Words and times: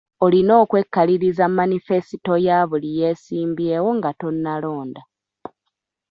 Olina 0.25 0.53
okwekaliriza 0.63 1.45
manifesito 1.57 2.33
ya 2.47 2.57
buli 2.69 2.89
yeesimbyewo 2.99 3.89
nga 3.97 4.11
tonnalonda. 4.19 5.01